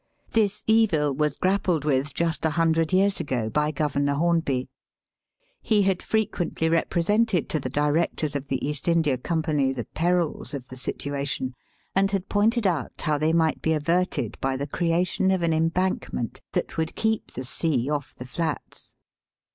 [0.31, 4.67] This evil was grappled with, just a hundred years ago, by Governor Hornby.
[5.61, 10.69] He had frequently represented to the Directors of the East India Company the perils of
[10.69, 11.53] the situa tion,
[11.93, 16.41] and had pointed out how they might be averted by the creation of an embankment
[16.53, 18.95] that would keep the sea off the Flats.